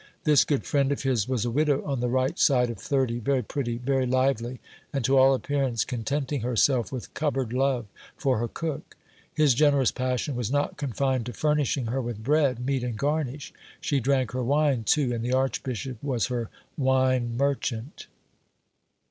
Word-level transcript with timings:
This 0.23 0.43
good 0.43 0.63
friend 0.65 0.91
of 0.91 1.03
his 1.03 1.27
was 1.29 1.45
a 1.45 1.51
widow 1.51 1.83
on 1.85 1.99
the 1.99 2.09
right 2.09 2.39
side 2.39 2.71
of 2.71 2.79
thirty, 2.79 3.19
very 3.19 3.43
pretty, 3.43 3.77
very 3.77 4.07
lively, 4.07 4.59
and 4.91 5.05
to 5.05 5.15
all 5.15 5.35
appearance 5.35 5.85
contenting 5.85 6.41
herself 6.41 6.91
with 6.91 7.13
cupboard 7.13 7.53
love 7.53 7.85
for 8.17 8.39
her 8.39 8.47
cook. 8.47 8.97
His 9.35 9.53
generous 9.53 9.91
passion 9.91 10.35
was 10.35 10.49
not 10.49 10.75
confined 10.75 11.27
to 11.27 11.33
furnishing 11.33 11.85
her 11.85 12.01
with 12.01 12.23
bread, 12.23 12.65
meat, 12.65 12.83
and 12.83 12.97
garnish; 12.97 13.53
she 13.79 13.99
drank 13.99 14.31
her 14.31 14.43
wine 14.43 14.85
too, 14.85 15.13
and 15.13 15.23
the 15.23 15.33
archbishop 15.33 16.01
was 16.01 16.25
her 16.29 16.49
wine 16.79 17.37
merchant. 17.37 18.07